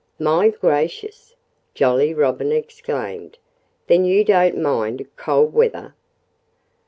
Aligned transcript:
"My 0.17 0.49
gracious!" 0.49 1.35
Jolly 1.75 2.11
Robin 2.11 2.51
exclaimed. 2.51 3.37
"Then 3.85 4.03
you 4.03 4.23
don't 4.23 4.57
mind 4.57 5.05
cold 5.15 5.53
weather." 5.53 5.93